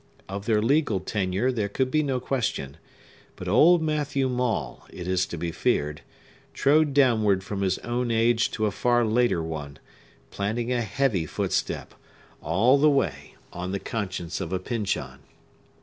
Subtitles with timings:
[0.27, 2.77] Of their legal tenure there could be no question;
[3.35, 6.01] but old Matthew Maule, it is to be feared,
[6.55, 9.77] trode downward from his own age to a far later one,
[10.31, 11.93] planting a heavy footstep,
[12.41, 15.19] all the way, on the conscience of a Pyncheon.